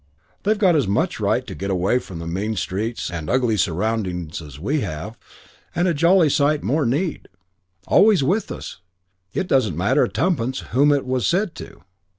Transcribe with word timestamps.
They've 0.41 0.57
got 0.57 0.75
as 0.75 0.87
much 0.87 1.19
right 1.19 1.45
to 1.45 1.53
get 1.53 1.69
away 1.69 1.99
from 1.99 2.33
mean 2.33 2.55
streets 2.55 3.11
and 3.11 3.29
ugly 3.29 3.55
surroundings 3.55 4.41
as 4.41 4.57
we 4.59 4.79
have 4.81 5.15
and 5.75 5.87
a 5.87 5.93
jolly 5.93 6.27
sight 6.27 6.63
more 6.63 6.87
need. 6.87 7.27
Always 7.85 8.23
with 8.23 8.51
us. 8.51 8.79
It 9.35 9.45
doesn't 9.47 9.77
matter 9.77 10.07
tuppence 10.07 10.61
whom 10.71 10.91
it 10.91 11.05
was 11.05 11.27
said 11.27 11.53
to." 11.57 11.83